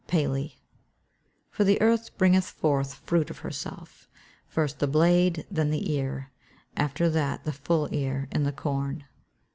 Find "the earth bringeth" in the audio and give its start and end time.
1.63-2.45